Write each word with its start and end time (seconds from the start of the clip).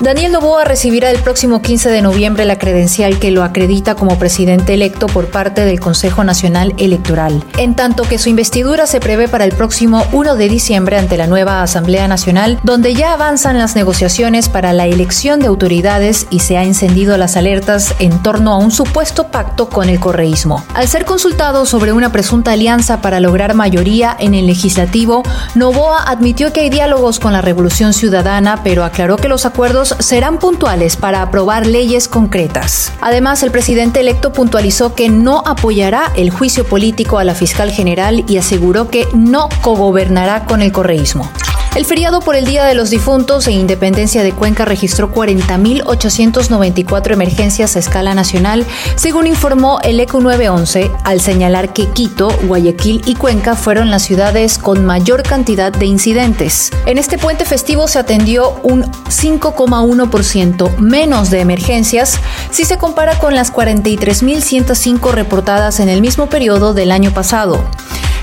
Daniel 0.00 0.30
Novoa 0.30 0.62
recibirá 0.62 1.10
el 1.10 1.18
próximo 1.18 1.60
15 1.60 1.90
de 1.90 2.02
noviembre 2.02 2.44
la 2.44 2.56
credencial 2.56 3.18
que 3.18 3.32
lo 3.32 3.42
acredita 3.42 3.96
como 3.96 4.16
presidente 4.16 4.74
electo 4.74 5.08
por 5.08 5.26
parte 5.26 5.64
del 5.64 5.80
Consejo 5.80 6.22
Nacional 6.22 6.72
Electoral, 6.78 7.42
en 7.56 7.74
tanto 7.74 8.04
que 8.04 8.18
su 8.18 8.28
investidura 8.28 8.86
se 8.86 9.00
prevé 9.00 9.26
para 9.26 9.44
el 9.44 9.50
próximo 9.50 10.04
1 10.12 10.36
de 10.36 10.48
diciembre 10.48 10.98
ante 10.98 11.16
la 11.16 11.26
nueva 11.26 11.62
Asamblea 11.62 12.06
Nacional, 12.06 12.60
donde 12.62 12.94
ya 12.94 13.12
avanzan 13.12 13.58
las 13.58 13.74
negociaciones 13.74 14.48
para 14.48 14.72
la 14.72 14.86
elección 14.86 15.40
de 15.40 15.48
autoridades 15.48 16.28
y 16.30 16.38
se 16.40 16.56
ha 16.56 16.62
encendido 16.62 17.16
las 17.18 17.36
alertas 17.36 17.92
en 17.98 18.22
torno 18.22 18.52
a 18.52 18.58
un 18.58 18.70
supuesto 18.70 19.32
pacto 19.32 19.68
con 19.68 19.88
el 19.88 19.98
correísmo. 19.98 20.64
Al 20.74 20.86
ser 20.86 21.06
consultado 21.06 21.66
sobre 21.66 21.92
una 21.92 22.12
presunta 22.12 22.52
alianza 22.52 23.00
para 23.00 23.18
lograr 23.18 23.54
mayoría 23.54 24.16
en 24.20 24.34
el 24.34 24.46
legislativo, 24.46 25.24
Novoa 25.56 26.04
admitió 26.04 26.52
que 26.52 26.60
hay 26.60 26.70
diálogos 26.70 27.18
con 27.18 27.32
la 27.32 27.42
Revolución 27.42 27.92
Ciudadana, 27.92 28.60
pero 28.62 28.84
aclaró 28.84 29.16
que 29.16 29.26
los 29.26 29.44
acuerdos 29.44 29.87
serán 29.98 30.38
puntuales 30.38 30.96
para 30.96 31.22
aprobar 31.22 31.66
leyes 31.66 32.08
concretas. 32.08 32.92
Además, 33.00 33.42
el 33.42 33.50
presidente 33.50 34.00
electo 34.00 34.32
puntualizó 34.32 34.94
que 34.94 35.08
no 35.08 35.42
apoyará 35.46 36.12
el 36.16 36.30
juicio 36.30 36.64
político 36.64 37.18
a 37.18 37.24
la 37.24 37.34
fiscal 37.34 37.70
general 37.70 38.24
y 38.26 38.38
aseguró 38.38 38.88
que 38.88 39.06
no 39.14 39.48
cogobernará 39.62 40.44
con 40.44 40.62
el 40.62 40.72
correísmo. 40.72 41.30
El 41.74 41.84
feriado 41.84 42.20
por 42.20 42.34
el 42.34 42.44
Día 42.44 42.64
de 42.64 42.74
los 42.74 42.90
Difuntos 42.90 43.46
e 43.46 43.52
Independencia 43.52 44.22
de 44.22 44.32
Cuenca 44.32 44.64
registró 44.64 45.12
40.894 45.12 47.12
emergencias 47.12 47.76
a 47.76 47.78
escala 47.78 48.14
nacional, 48.14 48.66
según 48.96 49.26
informó 49.26 49.78
el 49.82 50.00
ECO 50.00 50.20
911, 50.20 50.90
al 51.04 51.20
señalar 51.20 51.72
que 51.72 51.88
Quito, 51.90 52.30
Guayaquil 52.44 53.02
y 53.06 53.14
Cuenca 53.14 53.54
fueron 53.54 53.90
las 53.90 54.02
ciudades 54.02 54.58
con 54.58 54.84
mayor 54.84 55.22
cantidad 55.22 55.70
de 55.70 55.86
incidentes. 55.86 56.70
En 56.86 56.98
este 56.98 57.18
puente 57.18 57.44
festivo 57.44 57.86
se 57.86 58.00
atendió 58.00 58.58
un 58.62 58.84
5,1% 58.84 60.76
menos 60.78 61.30
de 61.30 61.40
emergencias 61.40 62.18
si 62.50 62.64
se 62.64 62.78
compara 62.78 63.18
con 63.18 63.34
las 63.34 63.52
43.105 63.52 65.12
reportadas 65.12 65.80
en 65.80 65.88
el 65.88 66.00
mismo 66.00 66.28
periodo 66.28 66.74
del 66.74 66.90
año 66.90 67.12
pasado. 67.12 67.62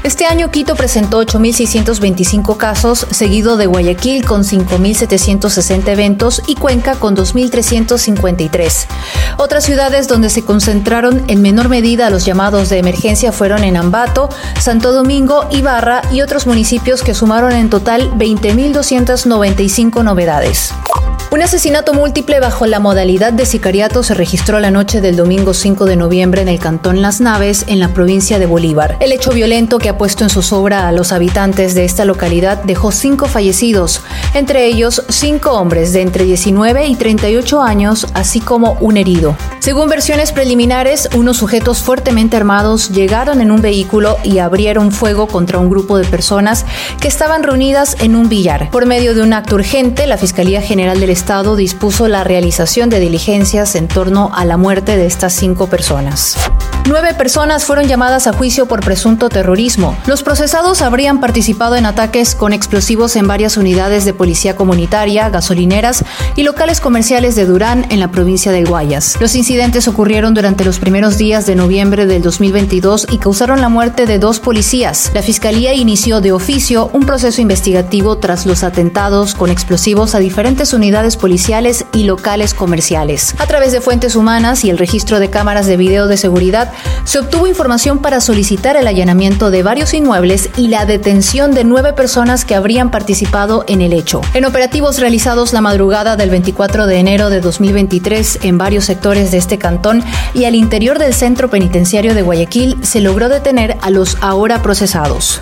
Este 0.06 0.28
año 0.28 0.52
Quito 0.52 0.76
presentó 0.76 1.20
8.625 1.20 2.58
casos, 2.58 3.08
seguido 3.10 3.58
de 3.58 3.66
Guayaquil 3.66 4.24
con 4.24 4.44
5.760 4.44 5.88
eventos 5.88 6.44
y 6.46 6.54
Cuenca 6.54 6.94
con 6.94 7.16
2.353. 7.16 8.86
Otras 9.38 9.64
ciudades 9.64 10.08
donde 10.08 10.30
se 10.30 10.46
concentraron 10.46 11.24
en 11.28 11.42
menor 11.42 11.70
medida 11.70 12.12
los 12.12 12.24
llamados 12.24 12.70
de 12.70 12.78
emergencia 12.78 13.32
fueron 13.32 13.64
en 13.64 13.78
Ambato, 13.78 14.30
Santo 14.60 14.92
Domingo, 14.92 15.48
Ibarra 15.50 16.04
y 16.12 16.22
otros 16.22 16.46
municipios 16.46 17.02
que 17.02 17.16
sumaron 17.16 17.54
en 17.54 17.72
total 17.72 18.12
20.295 18.12 20.04
novedades. 20.04 20.72
Un 21.32 21.42
asesinato 21.42 21.94
múltiple 21.94 22.40
bajo 22.40 22.66
la 22.66 22.80
modalidad 22.80 23.34
de 23.34 23.46
sicariato 23.46 24.04
se 24.04 24.14
registró 24.14 24.60
la 24.60 24.72
noche 24.72 25.02
del 25.02 25.16
domingo 25.16 25.54
5 25.54 25.86
de 25.86 25.96
noviembre 25.96 26.42
en 26.42 26.48
el 26.48 26.60
cantón 26.60 27.02
Las 27.02 27.20
Naves, 27.20 27.66
en 27.68 27.80
la 27.80 27.94
provincia 27.94 28.40
de 28.40 28.46
Bolívar. 28.46 28.96
El 29.00 29.12
hecho 29.12 29.32
violento 29.32 29.80
que 29.80 29.90
ha 29.90 29.98
puesto 29.98 30.24
en 30.24 30.30
zozobra 30.30 30.88
a 30.88 30.92
los 30.92 31.12
habitantes 31.12 31.76
de 31.76 31.84
esta 31.84 32.06
localidad 32.06 32.64
dejó 32.64 32.92
cinco 32.92 33.28
fallecidos, 33.28 34.02
entre 34.34 34.66
ellos 34.68 35.04
cinco 35.10 35.52
hombres 35.54 35.94
de 35.94 36.02
entre 36.02 36.26
19 36.26 36.88
y 36.88 36.96
38 36.96 37.62
años, 37.62 38.08
así 38.14 38.40
como 38.40 38.78
un 38.80 38.98
herido. 38.98 39.36
Según 39.66 39.90
versiones 39.90 40.32
preliminares, 40.32 41.10
unos 41.16 41.38
sujetos 41.38 41.82
fuertemente 41.82 42.38
armados 42.38 42.92
llegaron 42.92 43.42
en 43.42 43.50
un 43.50 43.64
vehículo 43.64 44.20
y 44.24 44.38
abrieron 44.38 44.92
fuego 44.92 45.26
contra 45.26 45.58
un 45.58 45.72
grupo 45.72 45.98
de 45.98 46.06
personas 46.06 46.68
que 47.02 47.08
estaban 47.08 47.42
reunidas 47.42 47.98
en 48.00 48.16
un 48.16 48.30
billar. 48.30 48.70
Por 48.70 48.86
medio 48.86 49.16
de 49.16 49.24
un 49.24 49.34
acto 49.34 49.56
urgente, 49.56 50.06
la 50.06 50.20
Fiscalía 50.20 50.62
General 50.62 51.00
del 51.00 51.10
Estado 51.10 51.56
dispuso 51.56 52.08
la 52.08 52.24
realización 52.24 52.92
de 52.92 53.00
diligencias 53.00 53.74
en 53.74 53.88
torno 53.88 54.30
a 54.36 54.46
la 54.46 54.58
muerte 54.58 54.98
de 54.98 55.08
estas 55.08 55.34
cinco 55.34 55.66
personas. 55.66 56.38
Nueve 56.88 57.16
personas 57.16 57.66
fueron 57.66 57.88
llamadas 57.88 58.28
a 58.28 58.34
juicio 58.34 58.68
por 58.68 58.82
presunto 58.82 59.28
terrorismo. 59.30 59.98
Los 60.06 60.22
procesados 60.22 60.84
habrían 60.84 61.20
participado 61.20 61.76
en 61.76 61.88
ataques 61.88 62.36
con 62.36 62.54
explosivos 62.54 63.16
en 63.16 63.28
varias 63.28 63.58
unidades 63.58 64.06
de 64.06 64.14
policía 64.14 64.56
comunitaria, 64.56 65.30
gasolineras 65.30 66.06
y 66.36 66.44
locales 66.44 66.82
comerciales 66.82 67.36
de 67.36 67.48
Durán 67.48 67.88
en 67.90 68.00
la 68.00 68.12
provincia 68.12 68.52
del 68.52 68.68
Guayas. 68.68 69.18
Los 69.20 69.34
incidentes 69.34 69.88
ocurrieron 69.88 70.36
durante 70.36 70.64
los 70.64 70.78
primeros 70.78 71.18
días 71.18 71.48
de 71.48 71.56
noviembre 71.56 72.06
del 72.06 72.22
2022 72.22 73.08
y 73.10 73.18
causaron 73.18 73.62
la 73.62 73.70
muerte 73.70 74.06
de 74.06 74.20
dos 74.20 74.40
policías. 74.40 75.10
La 75.16 75.24
Fiscalía 75.24 75.74
inició 75.74 76.22
de 76.22 76.34
oficio 76.34 76.92
un 76.94 77.08
proceso 77.08 77.42
investigativo 77.42 78.20
tras 78.20 78.46
los 78.46 78.64
atentados 78.64 79.34
con 79.34 79.50
explosivos 79.50 80.14
a 80.14 80.20
diferentes 80.20 80.72
unidades 80.72 81.18
policiales 81.18 81.86
y 81.94 82.04
locales 82.04 82.54
comerciales. 82.54 83.34
A 83.40 83.48
través 83.48 83.72
de 83.72 83.82
fuentes 83.82 84.16
humanas 84.16 84.64
y 84.64 84.70
el 84.70 84.78
registro 84.78 85.20
de 85.20 85.32
cámaras 85.32 85.66
de 85.66 85.78
video 85.78 86.06
de 86.06 86.18
seguridad, 86.18 86.72
se 87.04 87.20
obtuvo 87.20 87.48
información 87.48 88.00
para 88.00 88.22
solicitar 88.22 88.78
el 88.78 88.88
allanamiento 88.88 89.52
de 89.52 89.64
varios 89.64 89.94
inmuebles 89.94 90.50
y 90.58 90.68
la 90.68 90.86
detención 90.86 91.54
de 91.54 91.64
nueve 91.64 91.94
personas 91.94 92.46
que 92.46 92.56
habrían 92.56 92.92
participado 92.92 93.64
en 93.68 93.82
el 93.82 93.94
hecho. 93.94 94.22
En 94.34 94.46
operativos 94.46 95.00
realizados 95.00 95.54
la 95.54 95.62
madrugada 95.62 96.16
del 96.16 96.30
24 96.30 96.88
de 96.88 96.98
enero 96.98 97.30
de 97.30 97.42
2023 97.42 98.40
en 98.44 98.58
varios 98.58 98.86
sectores 98.86 99.32
de 99.32 99.38
este 99.38 99.58
cantón 99.58 100.04
y 100.34 100.46
al 100.46 100.56
interior 100.56 101.00
del 101.00 101.14
centro 101.14 101.50
penitenciario 101.50 102.14
de 102.14 102.22
Guayaquil, 102.22 102.78
se 102.84 103.02
logró 103.02 103.30
detener 103.30 103.78
a 103.82 103.90
los 103.90 104.18
ahora 104.22 104.62
procesados. 104.62 105.40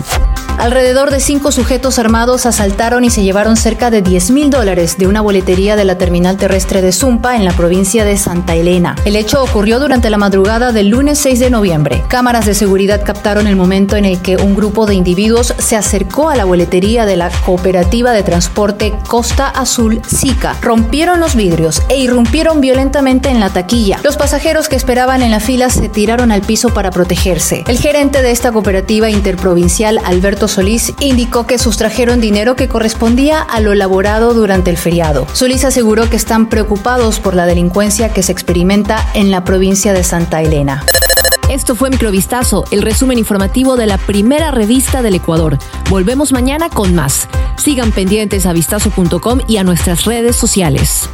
Alrededor 0.64 1.12
de 1.12 1.20
cinco 1.20 1.52
sujetos 1.52 2.00
armados 2.00 2.46
asaltaron 2.46 3.04
y 3.04 3.10
se 3.10 3.22
llevaron 3.22 3.58
cerca 3.58 3.92
de 3.92 4.02
10 4.02 4.32
mil 4.32 4.50
dólares 4.50 4.98
de 4.98 5.08
una 5.08 5.20
boletería 5.20 5.76
de 5.76 5.84
la 5.84 5.98
terminal 5.98 6.38
terrestre 6.38 6.82
de 6.82 6.94
Zumpa 6.94 7.36
en 7.36 7.44
la 7.44 7.52
provincia 7.52 8.06
de 8.06 8.16
Santa 8.16 8.56
Elena. 8.56 8.96
El 9.04 9.18
hecho 9.18 9.44
ocurrió 9.44 9.82
durante 9.82 10.10
la 10.10 10.18
madrugada 10.18 10.72
del 10.72 10.88
lunes 10.88 11.20
6 11.20 11.42
de 11.42 11.50
noviembre. 11.50 12.02
Cámaras 12.08 12.46
de 12.46 12.54
seguridad 12.54 13.04
captaron 13.04 13.48
el 13.48 13.58
momento 13.58 13.98
en 13.98 14.06
el 14.06 14.22
que 14.22 14.38
un 14.38 14.56
grupo 14.56 14.86
de 14.86 14.96
individuos 14.96 15.54
se 15.58 15.76
acercó 15.76 16.30
a 16.30 16.38
la 16.38 16.46
boletería 16.46 17.06
de 17.06 17.18
la 17.18 17.30
cooperativa 17.30 18.14
de 18.14 18.24
transporte 18.24 18.94
Costa 19.06 19.50
Azul 19.50 20.02
SICA. 20.08 20.56
Rompieron 20.62 21.20
los 21.20 21.36
vidrios 21.36 21.82
e 21.90 21.98
irrumpieron 21.98 22.62
violentamente 22.62 23.28
en 23.28 23.42
la 23.42 23.50
taquilla. 23.50 24.00
Los 24.02 24.16
pasajeros 24.16 24.70
que 24.70 24.78
esperaban 24.78 25.24
en 25.24 25.32
la 25.32 25.42
fila 25.42 25.70
se 25.70 25.90
tiraron 25.90 26.32
al 26.32 26.40
piso 26.40 26.70
para 26.70 26.90
protegerse. 26.90 27.66
El 27.68 27.80
gerente 27.80 28.22
de 28.22 28.32
esta 28.32 28.54
cooperativa 28.54 29.10
interprovincial, 29.10 30.00
Alberto 30.06 30.48
Solís 30.54 30.94
indicó 31.00 31.48
que 31.48 31.58
sustrajeron 31.58 32.22
dinero 32.22 32.56
que 32.56 32.68
correspondía 32.68 33.42
a 33.42 33.60
lo 33.60 33.72
elaborado 33.74 34.36
durante 34.36 34.70
el 34.70 34.78
feriado. 34.78 35.26
Solís 35.34 35.66
aseguró 35.66 36.12
que 36.12 36.16
están 36.16 36.48
preocupados 36.48 37.20
por 37.20 37.34
la 37.34 37.48
delincuencia 37.48 38.14
que 38.14 38.22
se 38.22 38.32
experimenta 38.32 39.04
en 39.16 39.32
la 39.32 39.44
provincia 39.44 39.94
de 39.94 40.04
Santa 40.04 40.44
Elena. 40.44 40.86
Esto 41.50 41.74
fue 41.74 41.90
Microvistazo, 41.90 42.66
el 42.70 42.84
resumen 42.84 43.18
informativo 43.18 43.78
de 43.78 43.88
la 43.88 43.98
primera 43.98 44.52
revista 44.52 45.02
del 45.02 45.16
Ecuador. 45.16 45.58
Volvemos 45.90 46.32
mañana 46.32 46.70
con 46.70 46.94
más. 46.94 47.28
Sigan 47.58 47.92
pendientes 47.92 48.46
a 48.46 48.54
vistazo.com 48.54 49.40
y 49.48 49.58
a 49.58 49.64
nuestras 49.64 50.06
redes 50.06 50.36
sociales. 50.36 51.10